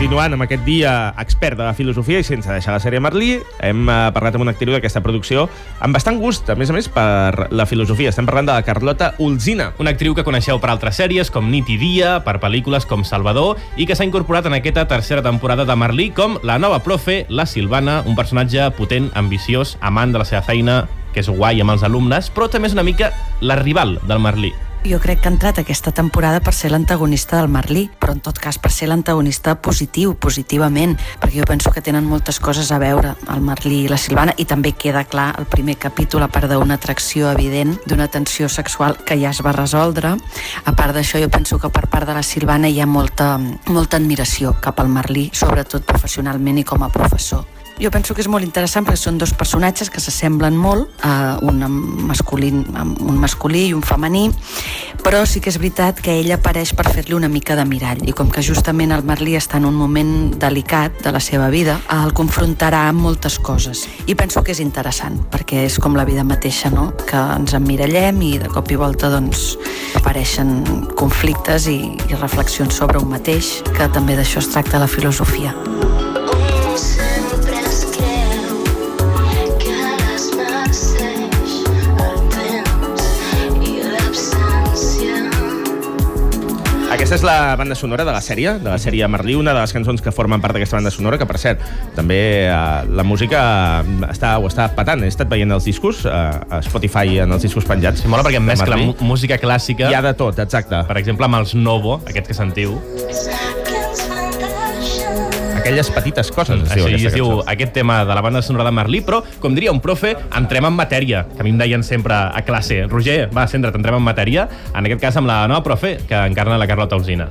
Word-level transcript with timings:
Continuant 0.00 0.32
amb 0.32 0.46
aquest 0.46 0.62
dia 0.64 0.90
expert 1.20 1.58
de 1.58 1.66
la 1.66 1.74
filosofia 1.76 2.22
i 2.22 2.24
sense 2.24 2.48
deixar 2.48 2.72
la 2.72 2.80
sèrie 2.80 3.02
Merlí, 3.04 3.34
hem 3.60 3.82
eh, 3.84 3.96
parlat 4.16 4.38
amb 4.38 4.46
una 4.46 4.54
actriu 4.54 4.72
d'aquesta 4.72 5.02
producció 5.04 5.42
amb 5.84 5.92
bastant 5.92 6.16
gust, 6.22 6.48
a 6.48 6.54
més 6.56 6.72
a 6.72 6.76
més, 6.78 6.86
per 6.88 7.50
la 7.52 7.66
filosofia. 7.68 8.08
Estem 8.08 8.24
parlant 8.24 8.48
de 8.48 8.54
la 8.54 8.64
Carlota 8.64 9.10
Ulzina. 9.20 9.74
Una 9.76 9.92
actriu 9.92 10.16
que 10.16 10.24
coneixeu 10.24 10.56
per 10.56 10.70
altres 10.72 10.96
sèries 11.02 11.28
com 11.28 11.50
Nit 11.52 11.68
i 11.68 11.76
Dia, 11.76 12.14
per 12.24 12.38
pel·lícules 12.40 12.88
com 12.88 13.04
Salvador, 13.04 13.60
i 13.76 13.84
que 13.84 13.92
s'ha 13.92 14.08
incorporat 14.08 14.48
en 14.48 14.56
aquesta 14.56 14.86
tercera 14.88 15.20
temporada 15.20 15.68
de 15.68 15.76
Merlí 15.76 16.08
com 16.16 16.40
la 16.48 16.56
nova 16.56 16.80
profe, 16.80 17.26
la 17.28 17.44
Silvana, 17.44 18.00
un 18.08 18.16
personatge 18.16 18.70
potent, 18.80 19.12
ambiciós, 19.20 19.76
amant 19.84 20.16
de 20.16 20.24
la 20.24 20.30
seva 20.32 20.40
feina, 20.48 20.80
que 21.12 21.20
és 21.20 21.28
guai 21.28 21.60
amb 21.60 21.76
els 21.76 21.84
alumnes, 21.84 22.32
però 22.32 22.48
també 22.48 22.72
és 22.72 22.80
una 22.80 22.88
mica 22.88 23.12
la 23.44 23.60
rival 23.60 23.98
del 24.08 24.24
Merlí. 24.24 24.56
Jo 24.80 24.96
crec 24.98 25.20
que 25.20 25.28
ha 25.28 25.32
entrat 25.34 25.58
aquesta 25.60 25.92
temporada 25.92 26.40
per 26.40 26.54
ser 26.56 26.70
l'antagonista 26.72 27.36
del 27.36 27.50
Merlí, 27.52 27.82
però 28.00 28.14
en 28.16 28.22
tot 28.24 28.38
cas 28.40 28.56
per 28.56 28.70
ser 28.72 28.88
l'antagonista 28.88 29.52
positiu, 29.60 30.14
positivament, 30.16 30.96
perquè 31.20 31.36
jo 31.36 31.44
penso 31.44 31.70
que 31.70 31.82
tenen 31.84 32.08
moltes 32.08 32.40
coses 32.40 32.72
a 32.72 32.78
veure, 32.80 33.12
el 33.28 33.44
Merlí 33.44 33.82
i 33.84 33.92
la 33.92 34.00
Silvana, 34.00 34.32
i 34.40 34.48
també 34.48 34.72
queda 34.72 35.04
clar 35.04 35.34
el 35.38 35.44
primer 35.52 35.76
capítol, 35.76 36.24
a 36.24 36.30
part 36.32 36.48
d'una 36.48 36.80
atracció 36.80 37.28
evident, 37.28 37.76
d'una 37.84 38.08
tensió 38.08 38.48
sexual 38.48 38.96
que 39.04 39.20
ja 39.20 39.34
es 39.36 39.44
va 39.44 39.52
resoldre. 39.52 40.16
A 40.64 40.72
part 40.72 40.96
d'això, 40.96 41.20
jo 41.20 41.28
penso 41.28 41.60
que 41.60 41.68
per 41.68 41.86
part 41.92 42.08
de 42.08 42.16
la 42.16 42.24
Silvana 42.24 42.72
hi 42.72 42.80
ha 42.80 42.88
molta, 42.88 43.34
molta 43.68 44.00
admiració 44.00 44.56
cap 44.64 44.80
al 44.80 44.88
Merlí, 44.88 45.28
sobretot 45.34 45.84
professionalment 45.84 46.64
i 46.64 46.64
com 46.64 46.88
a 46.88 46.88
professor. 46.88 47.59
Jo 47.80 47.88
penso 47.88 48.12
que 48.12 48.20
és 48.20 48.28
molt 48.28 48.44
interessant 48.44 48.84
perquè 48.84 49.00
són 49.00 49.16
dos 49.16 49.30
personatges 49.32 49.88
que 49.88 50.02
s'assemblen 50.04 50.56
molt, 50.60 50.90
eh, 51.00 51.36
un, 51.48 51.62
masculí, 52.04 52.50
un 52.52 53.16
masculí 53.16 53.70
i 53.70 53.72
un 53.72 53.80
femení, 53.80 54.26
però 55.00 55.22
sí 55.24 55.40
que 55.40 55.48
és 55.48 55.56
veritat 55.56 56.02
que 56.04 56.18
ella 56.20 56.36
apareix 56.36 56.74
per 56.76 56.84
fer-li 56.92 57.16
una 57.16 57.30
mica 57.32 57.56
de 57.56 57.64
mirall 57.64 58.02
i 58.04 58.12
com 58.12 58.28
que 58.28 58.44
justament 58.44 58.92
el 58.92 59.06
Merlí 59.08 59.32
està 59.38 59.56
en 59.56 59.64
un 59.70 59.78
moment 59.80 60.12
delicat 60.36 61.00
de 61.00 61.14
la 61.16 61.22
seva 61.24 61.48
vida, 61.48 61.78
el 62.02 62.12
confrontarà 62.12 62.82
amb 62.90 63.00
moltes 63.00 63.38
coses. 63.40 63.86
I 64.04 64.14
penso 64.14 64.44
que 64.44 64.52
és 64.52 64.60
interessant, 64.60 65.16
perquè 65.32 65.64
és 65.64 65.80
com 65.80 65.96
la 65.96 66.04
vida 66.04 66.24
mateixa, 66.24 66.68
no? 66.68 66.90
que 67.08 67.16
ens 67.16 67.56
emmirallem 67.56 68.20
i 68.28 68.34
de 68.44 68.52
cop 68.52 68.68
i 68.68 68.76
volta 68.76 69.08
doncs, 69.08 69.56
apareixen 69.96 70.92
conflictes 71.00 71.70
i, 71.72 71.80
i 71.96 72.20
reflexions 72.20 72.76
sobre 72.76 73.00
un 73.00 73.08
mateix, 73.08 73.62
que 73.72 73.88
també 73.88 74.20
d'això 74.20 74.44
es 74.44 74.52
tracta 74.52 74.84
la 74.84 74.90
filosofia. 74.90 75.56
Aquesta 87.10 87.26
és 87.26 87.26
la 87.26 87.56
banda 87.58 87.74
sonora 87.74 88.04
de 88.06 88.12
la 88.14 88.20
sèrie, 88.22 88.52
de 88.62 88.68
la 88.70 88.76
sèrie 88.78 89.06
Merlí, 89.10 89.34
una 89.34 89.50
de 89.50 89.58
les 89.58 89.72
cançons 89.74 89.98
que 89.98 90.12
formen 90.14 90.38
part 90.38 90.54
d'aquesta 90.54 90.76
banda 90.76 90.92
sonora, 90.94 91.18
que 91.18 91.26
per 91.26 91.40
cert, 91.42 91.64
també 91.96 92.20
eh, 92.44 92.52
la 92.86 93.02
música 93.02 93.40
està, 94.06 94.36
ho 94.38 94.46
està 94.46 94.68
patant. 94.76 95.02
He 95.02 95.10
estat 95.10 95.26
veient 95.26 95.50
els 95.50 95.66
discos 95.66 96.04
eh, 96.06 96.12
a 96.14 96.60
Spotify 96.62 97.18
en 97.24 97.34
els 97.34 97.42
discos 97.42 97.66
penjats. 97.66 98.04
Sí, 98.04 98.12
mola 98.12 98.22
perquè 98.22 98.38
mescla 98.38 98.78
música 99.02 99.40
clàssica. 99.42 99.90
Hi 99.90 99.98
ha 99.98 100.04
de 100.06 100.14
tot, 100.14 100.38
exacte. 100.38 100.84
Per 100.86 101.00
exemple, 101.02 101.26
amb 101.26 101.40
els 101.42 101.56
Novo, 101.58 101.98
aquests 102.06 102.30
que 102.30 102.38
sentiu 102.38 102.78
aquelles 105.60 105.90
petites 105.92 106.30
coses. 106.32 106.62
Mm, 106.62 106.72
Això 106.72 106.88
es 106.88 107.14
diu 107.14 107.40
aquest 107.46 107.74
tema 107.76 108.00
de 108.04 108.16
la 108.16 108.24
banda 108.24 108.42
sonora 108.42 108.66
de 108.68 108.72
Merlí, 108.74 109.02
però, 109.04 109.22
com 109.40 109.54
diria 109.54 109.72
un 109.72 109.80
profe, 109.84 110.16
entrem 110.36 110.66
en 110.66 110.76
matèria, 110.76 111.26
que 111.28 111.40
a 111.42 111.46
mi 111.46 111.52
em 111.54 111.60
deien 111.60 111.84
sempre 111.84 112.16
a 112.16 112.42
classe. 112.46 112.82
Roger, 112.88 113.28
va, 113.36 113.46
centra't, 113.50 113.76
entrem 113.76 114.00
en 114.00 114.04
matèria, 114.04 114.48
en 114.74 114.88
aquest 114.88 115.02
cas 115.02 115.20
amb 115.20 115.30
la 115.30 115.42
nova 115.48 115.62
profe, 115.66 115.98
que 116.08 116.26
encarna 116.32 116.58
la 116.58 116.68
Carlota 116.70 116.96
Alzina. 116.96 117.28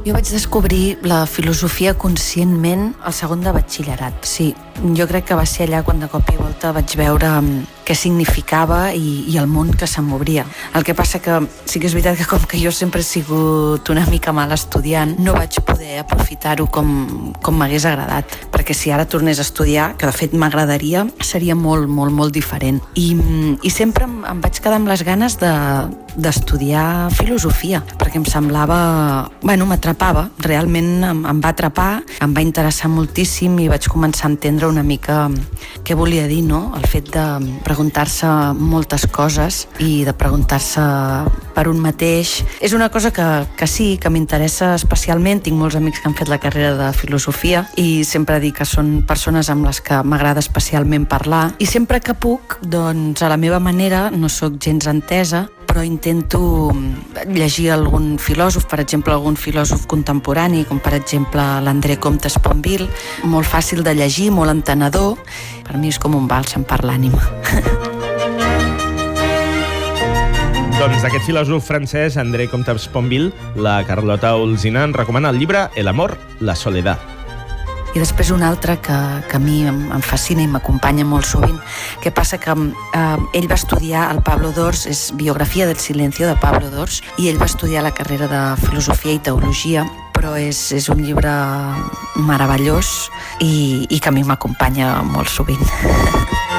Jo 0.00 0.14
vaig 0.16 0.30
descobrir 0.32 0.96
la 1.04 1.26
filosofia 1.28 1.92
conscientment 1.94 2.94
al 3.04 3.12
segon 3.12 3.44
de 3.44 3.52
batxillerat. 3.52 4.24
Sí, 4.24 4.54
jo 4.96 5.06
crec 5.08 5.28
que 5.30 5.36
va 5.38 5.46
ser 5.46 5.66
allà 5.66 5.82
quan 5.84 6.00
de 6.00 6.08
cop 6.08 6.26
i 6.32 6.38
volta 6.38 6.72
vaig 6.72 6.94
veure 6.98 7.28
mm, 7.40 7.80
què 7.90 7.96
significava 7.98 8.92
i, 8.94 9.24
i 9.32 9.36
el 9.40 9.48
món 9.50 9.72
que 9.74 9.88
se'm 9.90 10.12
obria. 10.14 10.44
El 10.78 10.84
que 10.86 10.94
passa 10.94 11.18
que 11.22 11.40
sí 11.66 11.80
que 11.82 11.88
és 11.90 11.96
veritat 11.96 12.20
que 12.20 12.28
com 12.30 12.44
que 12.48 12.60
jo 12.60 12.72
sempre 12.74 13.02
he 13.02 13.06
sigut 13.06 13.90
una 13.90 14.04
mica 14.06 14.32
mal 14.36 14.52
estudiant, 14.54 15.16
no 15.18 15.34
vaig 15.34 15.58
poder 15.66 15.98
aprofitar-ho 16.04 16.68
com, 16.70 17.32
com 17.42 17.58
m'hagués 17.58 17.88
agradat, 17.90 18.36
perquè 18.54 18.76
si 18.76 18.92
ara 18.94 19.08
tornés 19.10 19.40
a 19.40 19.46
estudiar, 19.46 19.94
que 19.98 20.06
de 20.06 20.14
fet 20.14 20.36
m'agradaria, 20.38 21.06
seria 21.26 21.56
molt, 21.58 21.90
molt, 21.90 22.14
molt 22.14 22.34
diferent. 22.36 22.78
I, 22.94 23.14
mm, 23.16 23.58
i 23.66 23.74
sempre 23.74 24.06
em, 24.06 24.20
em 24.30 24.44
vaig 24.44 24.62
quedar 24.62 24.78
amb 24.78 24.90
les 24.90 25.04
ganes 25.06 25.40
de 25.42 25.50
d'estudiar 26.16 27.10
filosofia, 27.14 27.82
perquè 27.98 28.18
em 28.18 28.26
semblava... 28.26 29.30
Bueno, 29.42 29.66
m'atrapava, 29.70 30.28
realment 30.42 31.04
em, 31.06 31.22
em 31.30 31.42
va 31.42 31.52
atrapar, 31.54 32.02
em 32.22 32.34
va 32.34 32.42
interessar 32.44 32.90
moltíssim 32.90 33.58
i 33.62 33.68
vaig 33.70 33.86
començar 33.90 34.26
a 34.28 34.32
entendre 34.34 34.69
una 34.70 34.84
mica 34.86 35.26
què 35.84 35.96
volia 35.98 36.26
dir, 36.30 36.40
no? 36.46 36.72
El 36.78 36.86
fet 36.88 37.10
de 37.14 37.24
preguntar-se 37.66 38.28
moltes 38.54 39.06
coses 39.10 39.64
i 39.82 40.04
de 40.06 40.14
preguntar-se 40.16 40.84
per 41.54 41.66
un 41.68 41.80
mateix. 41.82 42.40
És 42.62 42.74
una 42.76 42.90
cosa 42.94 43.10
que, 43.12 43.26
que 43.58 43.66
sí, 43.66 43.96
que 44.00 44.12
m'interessa 44.12 44.74
especialment. 44.78 45.42
Tinc 45.44 45.58
molts 45.58 45.78
amics 45.78 46.00
que 46.00 46.10
han 46.10 46.16
fet 46.18 46.30
la 46.30 46.40
carrera 46.42 46.74
de 46.78 46.90
filosofia 46.96 47.64
i 47.80 48.04
sempre 48.06 48.40
dic 48.42 48.60
que 48.60 48.68
són 48.68 49.00
persones 49.08 49.50
amb 49.52 49.66
les 49.66 49.82
que 49.84 50.00
m'agrada 50.04 50.42
especialment 50.44 51.08
parlar. 51.10 51.50
I 51.58 51.66
sempre 51.66 52.00
que 52.04 52.14
puc, 52.14 52.58
doncs, 52.62 53.22
a 53.22 53.30
la 53.32 53.40
meva 53.40 53.60
manera, 53.60 54.08
no 54.10 54.30
sóc 54.30 54.60
gens 54.62 54.86
entesa, 54.90 55.48
però 55.70 55.84
intento 55.86 56.72
llegir 57.30 57.68
algun 57.70 58.16
filòsof, 58.18 58.66
per 58.66 58.80
exemple, 58.82 59.14
algun 59.14 59.36
filòsof 59.38 59.86
contemporani, 59.90 60.64
com 60.66 60.80
per 60.82 60.96
exemple 60.98 61.44
l'André 61.62 61.94
Comte 62.02 62.26
Esponville, 62.26 62.88
molt 63.30 63.46
fàcil 63.46 63.84
de 63.86 63.94
llegir, 63.94 64.32
molt 64.34 64.50
entenedor. 64.50 65.14
Per 65.68 65.78
mi 65.78 65.92
és 65.94 66.00
com 66.02 66.18
un 66.18 66.26
bàlsam 66.26 66.66
per 66.66 66.82
l'ànima. 66.82 67.22
Doncs 70.80 71.04
d'aquest 71.04 71.26
filòsof 71.28 71.66
francès, 71.68 72.16
André 72.18 72.48
Comte 72.50 72.72
Esponville, 72.74 73.30
la 73.54 73.84
Carlota 73.86 74.34
Olzina 74.40 74.82
en 74.88 74.96
recomana 74.96 75.28
el 75.30 75.38
llibre 75.38 75.68
El 75.76 75.92
amor, 75.92 76.16
la 76.40 76.56
soledat. 76.56 77.19
I 77.90 77.98
després 77.98 78.30
un 78.30 78.44
altre 78.46 78.76
que, 78.78 78.96
que 79.26 79.38
a 79.38 79.42
mi 79.42 79.64
em, 79.66 79.80
em 79.90 80.02
fascina 80.04 80.44
i 80.44 80.50
m'acompanya 80.50 81.06
molt 81.08 81.26
sovint, 81.26 81.58
que 82.02 82.12
passa 82.14 82.38
que 82.38 82.54
eh, 82.54 83.38
ell 83.38 83.48
va 83.50 83.58
estudiar 83.58 84.08
el 84.14 84.22
Pablo 84.26 84.52
Dors, 84.54 84.86
és 84.86 85.08
biografia 85.18 85.66
del 85.66 85.80
silencio 85.82 86.28
de 86.28 86.36
Pablo 86.38 86.70
Dors, 86.70 87.00
i 87.18 87.26
ell 87.30 87.40
va 87.40 87.50
estudiar 87.50 87.82
la 87.82 87.94
carrera 87.94 88.30
de 88.30 88.44
filosofia 88.62 89.16
i 89.16 89.24
teologia, 89.30 89.86
però 90.14 90.36
és, 90.38 90.68
és 90.76 90.86
un 90.92 91.02
llibre 91.02 91.32
meravellós 92.28 93.08
i, 93.40 93.86
i 93.88 93.98
que 93.98 94.12
a 94.12 94.14
mi 94.14 94.22
m'acompanya 94.26 95.00
molt 95.10 95.32
sovint. 95.32 95.66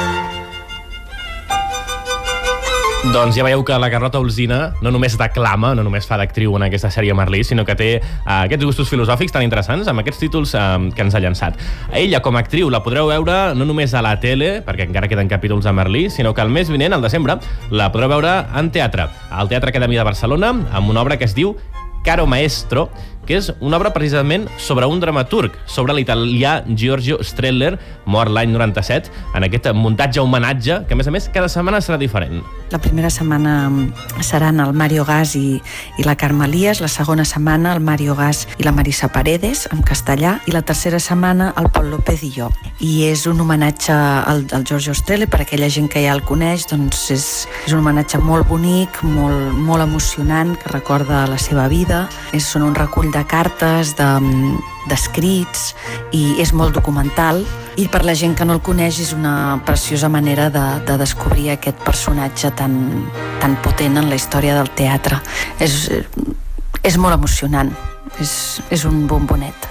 Doncs 3.01 3.34
ja 3.34 3.41
veieu 3.41 3.63
que 3.66 3.73
la 3.81 3.88
Carlota 3.89 4.19
Olzina 4.22 4.75
no 4.85 4.91
només 4.94 5.16
declama, 5.17 5.72
no 5.73 5.81
només 5.81 6.06
fa 6.06 6.19
d'actriu 6.22 6.53
en 6.53 6.67
aquesta 6.67 6.91
sèrie 6.94 7.16
Merlí, 7.17 7.39
sinó 7.41 7.66
que 7.66 7.73
té 7.73 7.88
uh, 7.97 8.44
aquests 8.44 8.67
gustos 8.67 8.91
filosòfics 8.94 9.34
tan 9.34 9.41
interessants 9.41 9.89
amb 9.89 10.03
aquests 10.03 10.22
títols 10.22 10.53
uh, 10.53 10.78
que 10.94 11.01
ens 11.01 11.17
ha 11.17 11.23
llançat. 11.23 11.57
A 11.90 11.97
ella, 11.97 12.22
com 12.22 12.38
a 12.38 12.44
actriu, 12.45 12.69
la 12.69 12.84
podreu 12.85 13.09
veure 13.09 13.56
no 13.57 13.66
només 13.66 13.95
a 13.97 14.06
la 14.06 14.13
tele, 14.22 14.59
perquè 14.67 14.85
encara 14.85 15.09
queden 15.09 15.31
capítols 15.34 15.66
de 15.66 15.73
Merlí, 15.73 16.06
sinó 16.13 16.35
que 16.38 16.45
el 16.45 16.53
mes 16.53 16.69
vinent, 16.69 16.94
al 16.94 17.01
desembre, 17.01 17.40
la 17.73 17.90
podreu 17.90 18.13
veure 18.13 18.35
en 18.61 18.69
teatre, 18.69 19.09
al 19.34 19.50
Teatre 19.50 19.73
Acadèmia 19.73 20.06
de 20.06 20.09
Barcelona, 20.11 20.53
amb 20.69 20.94
una 20.94 21.01
obra 21.01 21.17
que 21.17 21.25
es 21.25 21.34
diu 21.34 21.56
Caro 22.06 22.28
Maestro, 22.29 22.91
que 23.31 23.38
és 23.40 23.47
una 23.64 23.78
obra 23.80 23.94
precisament 23.96 24.50
sobre 24.59 24.88
un 24.92 25.00
dramaturg, 25.00 25.53
sobre 25.66 25.94
l'italià 25.96 26.58
Giorgio 26.68 27.22
Streller, 27.24 27.78
mort 28.12 28.31
l'any 28.34 28.52
97, 28.52 29.08
en 29.38 29.46
aquest 29.47 29.69
muntatge 29.78 30.19
homenatge, 30.19 30.81
que 30.88 30.97
a 30.97 31.00
més 31.00 31.08
a 31.08 31.14
més 31.16 31.30
cada 31.31 31.47
setmana 31.47 31.80
serà 31.80 31.96
diferent. 32.02 32.41
La 32.72 32.80
primera 32.84 33.09
setmana 33.12 33.72
seran 34.23 34.59
el 34.59 34.73
Mario 34.76 35.05
Gas 35.08 35.38
i, 35.40 35.61
i 36.00 36.03
la 36.03 36.17
Carme 36.20 36.44
Elias, 36.50 36.82
la 36.84 36.90
segona 36.91 37.23
setmana 37.28 37.72
el 37.76 37.79
Mario 37.79 38.17
Gas 38.20 38.46
i 38.59 38.67
la 38.67 38.73
Marisa 38.76 39.08
Paredes, 39.11 39.64
en 39.72 39.84
castellà, 39.88 40.38
i 40.47 40.55
la 40.55 40.64
tercera 40.67 41.00
setmana 41.00 41.53
el 41.59 41.72
Pol 41.72 41.88
López 41.94 42.26
i 42.28 42.34
jo. 42.35 42.50
I 42.84 43.08
és 43.14 43.26
un 43.32 43.40
homenatge 43.40 43.96
al, 43.96 44.44
al 44.52 44.67
Giorgio 44.67 44.96
Streller, 44.97 45.29
per 45.32 45.44
aquella 45.46 45.72
gent 45.72 45.88
que 45.91 46.03
ja 46.03 46.11
el 46.17 46.23
coneix, 46.28 46.67
doncs 46.72 47.05
és, 47.16 47.29
és 47.64 47.72
un 47.72 47.79
homenatge 47.79 48.20
molt 48.20 48.50
bonic, 48.52 49.02
molt, 49.08 49.55
molt 49.55 49.88
emocionant, 49.88 50.58
que 50.59 50.76
recorda 50.76 51.23
la 51.32 51.40
seva 51.40 51.70
vida. 51.72 52.03
És, 52.35 52.44
són 52.52 52.67
un 52.67 52.76
recull 52.76 53.11
de 53.22 53.28
cartes, 53.29 53.94
d'escrits, 54.90 55.66
de, 55.72 56.18
i 56.18 56.23
és 56.44 56.53
molt 56.58 56.76
documental. 56.76 57.44
I 57.79 57.88
per 57.91 58.03
la 58.08 58.16
gent 58.18 58.35
que 58.35 58.47
no 58.47 58.58
el 58.58 58.64
coneix 58.66 59.00
és 59.03 59.14
una 59.16 59.62
preciosa 59.66 60.09
manera 60.12 60.50
de, 60.53 60.66
de 60.88 60.97
descobrir 61.02 61.52
aquest 61.53 61.79
personatge 61.85 62.52
tan, 62.58 62.76
tan 63.44 63.58
potent 63.64 64.02
en 64.02 64.09
la 64.12 64.20
història 64.20 64.58
del 64.58 64.72
teatre. 64.76 65.22
És, 65.62 65.85
és 66.84 66.97
molt 66.97 67.16
emocionant, 67.20 67.72
és, 68.20 68.34
és 68.73 68.88
un 68.90 69.06
bombonet. 69.08 69.71